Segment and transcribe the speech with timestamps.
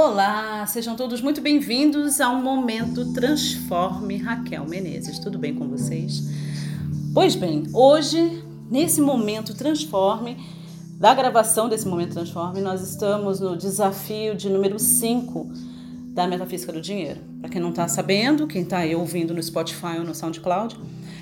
[0.00, 5.18] Olá, sejam todos muito bem-vindos ao Momento Transforme Raquel Menezes.
[5.18, 6.22] Tudo bem com vocês?
[7.12, 10.36] Pois bem, hoje, nesse Momento Transforme,
[11.00, 15.50] da gravação desse Momento Transforme, nós estamos no desafio de número 5
[16.14, 17.18] da Metafísica do Dinheiro.
[17.40, 20.78] Para quem não está sabendo, quem está ouvindo no Spotify ou no SoundCloud,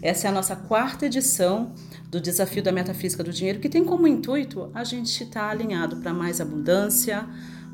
[0.00, 1.72] essa é a nossa quarta edição
[2.08, 5.96] do Desafio da Metafísica do Dinheiro, que tem como intuito a gente estar tá alinhado
[5.96, 7.26] para mais abundância,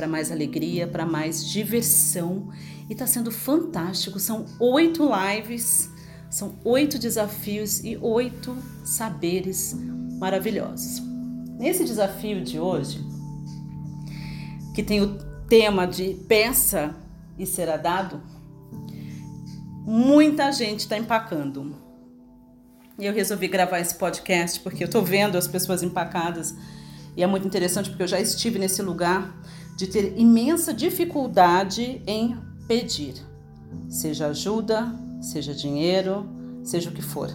[0.00, 2.48] para mais alegria, para mais diversão.
[2.88, 4.18] E está sendo fantástico.
[4.18, 5.90] São oito lives,
[6.30, 9.76] são oito desafios e oito saberes
[10.18, 11.02] maravilhosos.
[11.58, 13.04] Nesse desafio de hoje,
[14.74, 16.96] que tem o tema de peça
[17.38, 18.22] e será dado,
[19.84, 21.76] muita gente está empacando.
[22.98, 26.54] E eu resolvi gravar esse podcast porque eu estou vendo as pessoas empacadas
[27.14, 29.34] e é muito interessante porque eu já estive nesse lugar
[29.76, 33.14] de ter imensa dificuldade em pedir,
[33.88, 36.28] seja ajuda, seja dinheiro,
[36.62, 37.30] seja o que for.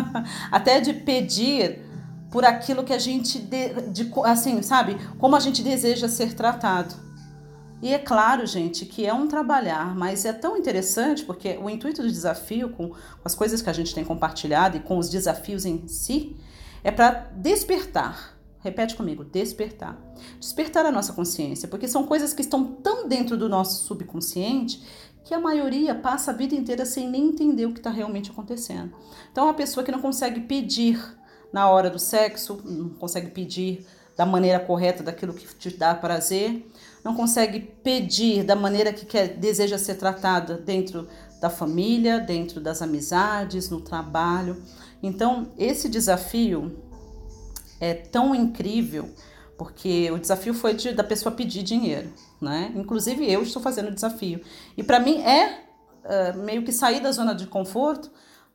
[0.50, 1.80] Até de pedir
[2.30, 6.94] por aquilo que a gente de, de, assim, sabe, como a gente deseja ser tratado.
[7.82, 12.02] E é claro, gente, que é um trabalhar, mas é tão interessante porque o intuito
[12.02, 15.64] do desafio, com, com as coisas que a gente tem compartilhado e com os desafios
[15.64, 16.36] em si,
[16.84, 19.98] é para despertar Repete comigo, despertar.
[20.38, 24.82] Despertar a nossa consciência, porque são coisas que estão tão dentro do nosso subconsciente
[25.24, 28.92] que a maioria passa a vida inteira sem nem entender o que está realmente acontecendo.
[29.30, 30.98] Então, a pessoa que não consegue pedir
[31.52, 33.86] na hora do sexo, não consegue pedir
[34.16, 36.70] da maneira correta daquilo que te dá prazer,
[37.02, 41.08] não consegue pedir da maneira que quer, deseja ser tratada dentro
[41.40, 44.62] da família, dentro das amizades, no trabalho.
[45.02, 46.89] Então, esse desafio
[47.80, 49.08] é tão incrível,
[49.56, 52.72] porque o desafio foi de, da pessoa pedir dinheiro, né?
[52.76, 54.40] Inclusive eu estou fazendo o desafio.
[54.76, 55.64] E para mim é
[56.04, 58.10] uh, meio que sair da zona de conforto,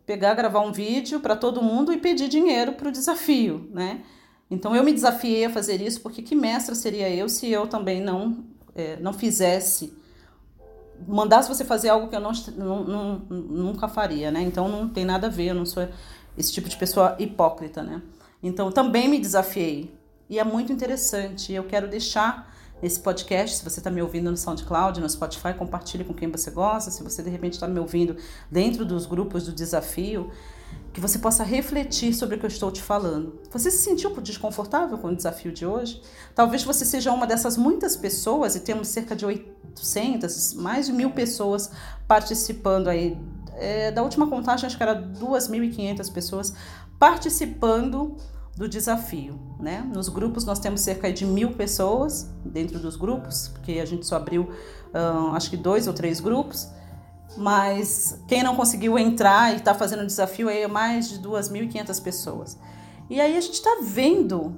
[0.06, 4.04] pegar, gravar um vídeo para todo mundo e pedir dinheiro para o desafio, né?
[4.50, 8.00] Então eu me desafiei a fazer isso, porque que mestra seria eu se eu também
[8.00, 8.44] não,
[8.76, 9.92] é, não fizesse,
[11.08, 12.32] mandasse você fazer algo que eu não,
[12.84, 14.42] não, nunca faria, né?
[14.42, 15.88] Então não tem nada a ver, eu não sou
[16.38, 18.02] esse tipo de pessoa hipócrita, né?
[18.42, 19.94] Então também me desafiei.
[20.30, 21.54] E é muito interessante.
[21.54, 22.54] Eu quero deixar
[22.84, 26.52] esse podcast, se você está me ouvindo no SoundCloud, no Spotify, compartilhe com quem você
[26.52, 26.92] gosta.
[26.92, 28.18] Se você de repente está me ouvindo
[28.52, 30.30] dentro dos grupos do desafio,
[30.94, 33.40] que você possa refletir sobre o que eu estou te falando.
[33.52, 36.02] Você se sentiu desconfortável com o desafio de hoje?
[36.34, 41.12] Talvez você seja uma dessas muitas pessoas, e temos cerca de 800, mais de mil
[41.12, 41.70] pessoas
[42.08, 43.18] participando aí.
[43.58, 46.54] É, da última contagem, acho que era 2.500 pessoas
[47.00, 48.16] participando
[48.56, 49.82] do desafio, né?
[49.94, 54.16] Nos grupos nós temos cerca de mil pessoas dentro dos grupos, porque a gente só
[54.16, 54.50] abriu
[55.34, 56.70] acho que dois ou três grupos,
[57.36, 62.02] mas quem não conseguiu entrar e está fazendo o desafio aí é mais de 2.500
[62.02, 62.58] pessoas.
[63.10, 64.56] E aí a gente está vendo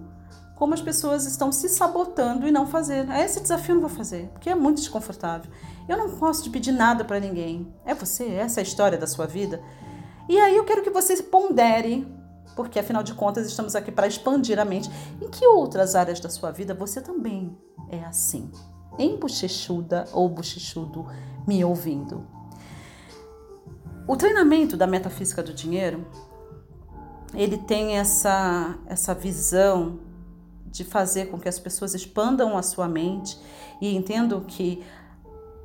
[0.57, 3.12] como as pessoas estão se sabotando e não fazendo.
[3.12, 5.51] Ah, esse desafio eu não vou fazer, porque é muito desconfortável.
[5.88, 7.72] Eu não posso te pedir nada para ninguém.
[7.85, 9.62] É você, essa é a história da sua vida.
[10.28, 12.06] E aí eu quero que você pondere
[12.56, 14.90] porque afinal de contas estamos aqui para expandir a mente.
[15.22, 17.56] Em que outras áreas da sua vida você também
[17.89, 18.51] é assim?
[18.97, 21.06] Em bochechuda ou bochechudo
[21.47, 22.25] me ouvindo.
[24.07, 26.07] O treinamento da metafísica do dinheiro,
[27.34, 30.06] ele tem essa, essa visão
[30.72, 33.38] de fazer com que as pessoas expandam a sua mente
[33.81, 34.83] e entendam que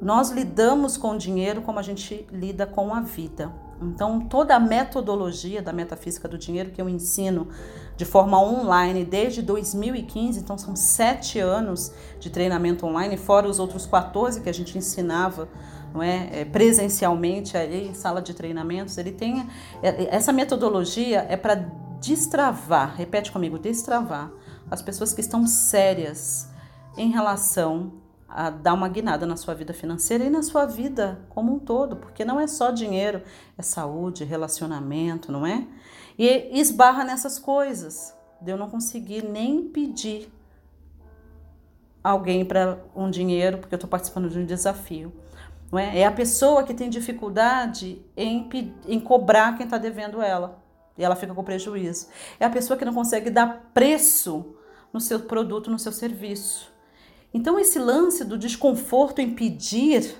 [0.01, 3.53] nós lidamos com o dinheiro como a gente lida com a vida.
[3.81, 7.49] Então, toda a metodologia da metafísica do dinheiro que eu ensino
[7.97, 13.87] de forma online desde 2015, então são sete anos de treinamento online, fora os outros
[13.87, 15.49] 14 que a gente ensinava
[15.93, 19.47] não é, é presencialmente ali em sala de treinamentos, ele tem
[19.83, 21.67] é, essa metodologia é para
[22.01, 24.33] destravar, repete comigo, destravar
[24.73, 26.49] as pessoas que estão sérias
[26.97, 27.93] em relação
[28.27, 31.97] a dar uma guinada na sua vida financeira e na sua vida como um todo,
[31.97, 33.21] porque não é só dinheiro,
[33.59, 35.67] é saúde, relacionamento, não é?
[36.19, 40.33] E esbarra nessas coisas, de eu não conseguir nem pedir
[42.03, 45.13] alguém para um dinheiro, porque eu estou participando de um desafio.
[45.71, 45.99] Não é?
[45.99, 48.49] é a pessoa que tem dificuldade em,
[48.89, 50.63] em cobrar quem está devendo ela.
[50.97, 52.09] E ela fica com prejuízo.
[52.41, 54.57] É a pessoa que não consegue dar preço
[54.93, 56.71] no seu produto, no seu serviço.
[57.35, 60.15] Então, esse lance do desconforto em pedir,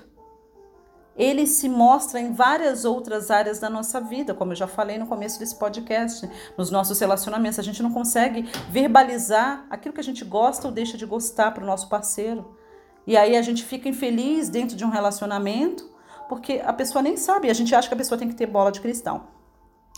[1.15, 5.05] ele se mostra em várias outras áreas da nossa vida, como eu já falei no
[5.05, 6.27] começo desse podcast,
[6.57, 7.59] nos nossos relacionamentos.
[7.59, 11.63] A gente não consegue verbalizar aquilo que a gente gosta ou deixa de gostar para
[11.63, 12.57] o nosso parceiro.
[13.05, 15.87] E aí a gente fica infeliz dentro de um relacionamento,
[16.27, 18.71] porque a pessoa nem sabe, a gente acha que a pessoa tem que ter bola
[18.71, 19.27] de cristal.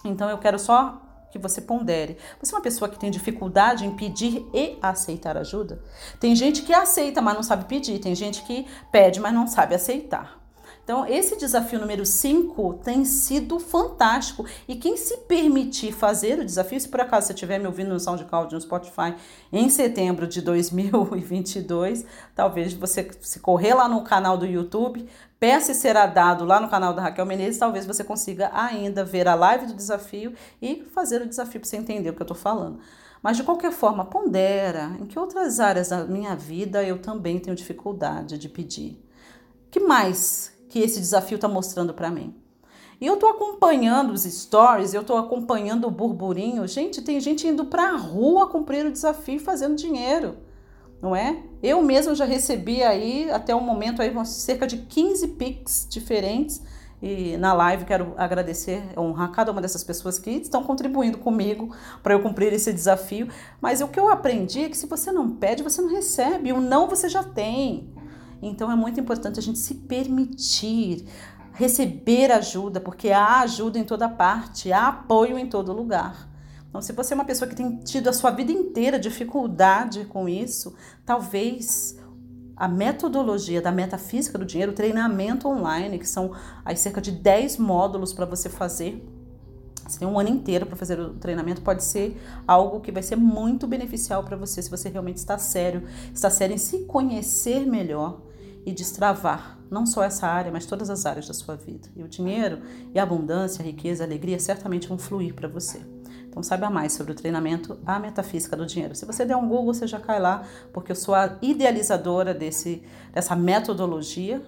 [0.03, 1.01] Então eu quero só
[1.35, 2.17] que você pondere.
[2.41, 5.81] Você é uma pessoa que tem dificuldade em pedir e aceitar ajuda?
[6.17, 7.99] Tem gente que aceita, mas não sabe pedir.
[7.99, 10.44] Tem gente que pede, mas não sabe aceitar.
[10.85, 14.45] Então, esse desafio número 5 tem sido fantástico.
[14.67, 17.99] E quem se permitir fazer o desafio, se por acaso você estiver me ouvindo no
[17.99, 19.15] SoundCloud, no Spotify,
[19.51, 22.05] em setembro de 2022,
[22.35, 25.09] talvez você se correr lá no canal do YouTube,
[25.39, 29.27] peça e será dado lá no canal da Raquel Menezes, talvez você consiga ainda ver
[29.27, 32.37] a live do desafio e fazer o desafio para você entender o que eu estou
[32.37, 32.77] falando.
[33.23, 37.55] Mas de qualquer forma, pondera em que outras áreas da minha vida eu também tenho
[37.55, 39.03] dificuldade de pedir.
[39.71, 42.35] que mais que esse desafio está mostrando para mim.
[42.99, 46.67] E eu estou acompanhando os stories, eu estou acompanhando o burburinho.
[46.67, 50.35] Gente, tem gente indo para a rua cumprir o desafio fazendo dinheiro,
[51.01, 51.41] não é?
[51.63, 56.61] Eu mesma já recebi aí, até o momento, aí, cerca de 15 pics diferentes.
[57.01, 61.73] E na live quero agradecer, honrar cada uma dessas pessoas que estão contribuindo comigo
[62.03, 63.29] para eu cumprir esse desafio.
[63.61, 66.51] Mas o que eu aprendi é que se você não pede, você não recebe.
[66.51, 67.94] O não você já tem.
[68.41, 71.05] Então é muito importante a gente se permitir
[71.55, 76.29] receber ajuda, porque há ajuda em toda parte, há apoio em todo lugar.
[76.67, 80.27] Então, se você é uma pessoa que tem tido a sua vida inteira dificuldade com
[80.27, 81.97] isso, talvez
[82.57, 86.33] a metodologia da metafísica do dinheiro, o treinamento online, que são
[86.65, 89.01] aí cerca de 10 módulos para você fazer.
[89.87, 93.15] Você tem um ano inteiro para fazer o treinamento, pode ser algo que vai ser
[93.15, 95.83] muito beneficial para você se você realmente está sério,
[96.13, 98.21] está sério em se conhecer melhor
[98.65, 101.87] e destravar não só essa área, mas todas as áreas da sua vida.
[101.95, 102.59] E o dinheiro
[102.93, 105.81] e a abundância, a riqueza, a alegria certamente vão fluir para você.
[106.27, 108.93] Então saiba mais sobre o treinamento A Metafísica do Dinheiro.
[108.93, 110.43] Se você der um Google, você já cai lá,
[110.73, 112.83] porque eu sou a idealizadora desse,
[113.13, 114.41] dessa metodologia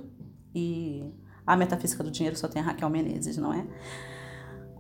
[0.54, 1.14] e
[1.46, 3.66] a Metafísica do Dinheiro só tem a Raquel Menezes, não é?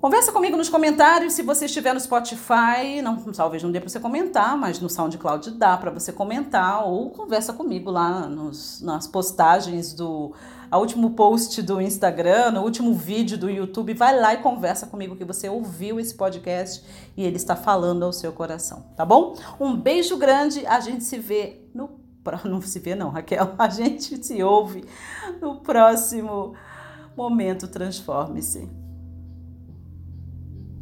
[0.07, 3.99] Conversa comigo nos comentários se você estiver no Spotify, não, talvez não dê para você
[3.99, 9.91] comentar, mas no SoundCloud dá para você comentar ou conversa comigo lá nos, nas postagens
[9.93, 10.33] do
[10.71, 15.13] a último post do Instagram, no último vídeo do YouTube, vai lá e conversa comigo
[15.13, 16.81] que você ouviu esse podcast
[17.17, 19.35] e ele está falando ao seu coração, tá bom?
[19.59, 21.99] Um beijo grande, a gente se vê no
[22.45, 24.85] não se vê não, Raquel, a gente se ouve
[25.41, 26.53] no próximo
[27.17, 28.86] momento transforme-se.